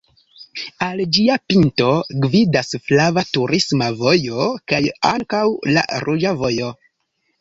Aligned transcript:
Al 0.83 1.01
ĝia 1.17 1.35
pinto 1.51 1.89
gvidas 2.23 2.73
flava 2.87 3.25
turisma 3.37 3.91
vojo 4.03 4.49
kaj 4.73 4.81
ankaŭ 5.15 5.47
la 5.77 5.85
ruĝa 6.07 6.35
vojo. 6.45 6.73